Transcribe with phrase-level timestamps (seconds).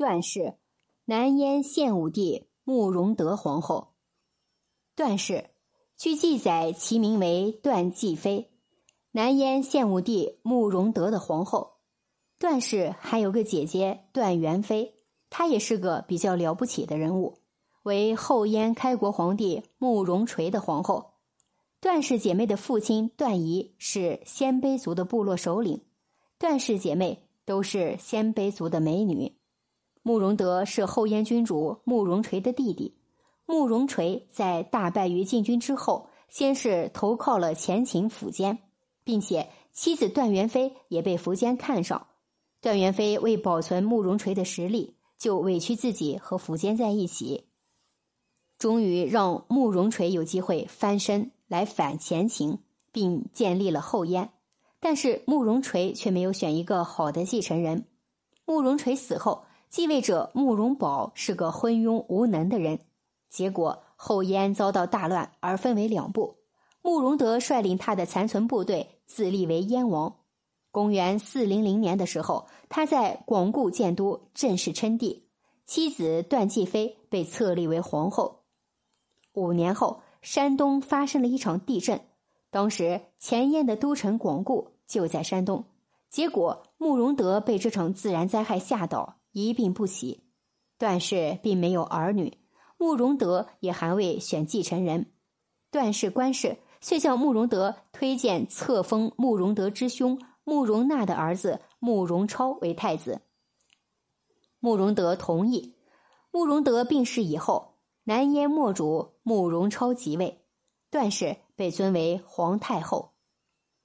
[0.00, 0.54] 段氏，
[1.04, 3.88] 南燕献武帝慕容德皇后。
[4.96, 5.50] 段氏，
[5.98, 8.50] 据记载，其名为段继妃，
[9.10, 11.80] 南燕献武帝慕容德的皇后。
[12.38, 14.94] 段氏还有个姐姐段元妃，
[15.28, 17.42] 她也是个比较了不起的人物，
[17.82, 21.12] 为后燕开国皇帝慕容垂的皇后。
[21.78, 25.84] 段氏姐妹的父亲段仪是鲜卑族的部落首领，
[26.38, 29.36] 段氏姐妹都是鲜卑族的美女。
[30.02, 32.96] 慕容德是后燕君主慕容垂的弟弟。
[33.46, 38.58] 慕容垂在大败于晋军之后，先是投靠了前秦苻坚，
[39.02, 42.06] 并且妻子段元妃也被苻坚看上。
[42.60, 47.46] 段元妃为保存慕容垂的实力，就委屈自己和苻坚在一起，
[48.58, 52.58] 终于让慕容垂有机会翻身来反前秦，
[52.92, 54.30] 并建立了后燕。
[54.78, 57.84] 但是慕容垂却没有选一个好的继承人。
[58.46, 62.80] 慕容垂死后，继位者慕容宝是个昏庸无能的人，
[63.28, 66.38] 结果后燕遭到大乱而分为两部。
[66.82, 70.16] 慕容德率领他的残存部队自立为燕王。
[70.72, 75.28] 公元四零零年的时候，他在广固建都，正式称帝。
[75.66, 78.40] 妻子段继妃被册立为皇后。
[79.34, 82.00] 五年后，山东发生了一场地震，
[82.50, 85.64] 当时前燕的都城广固就在山东。
[86.08, 90.24] 结果慕容德被这场自然灾害吓倒，一病不起。
[90.78, 92.38] 段氏并没有儿女，
[92.78, 95.12] 慕容德也还未选继承人。
[95.70, 100.20] 段氏官氏遂向慕容德推荐册封慕容德之兄。
[100.42, 103.20] 慕容纳的儿子慕容超为太子，
[104.58, 105.76] 慕容德同意。
[106.32, 110.44] 慕容德病逝以后，南燕末主慕容超即位，
[110.90, 113.12] 段氏被尊为皇太后。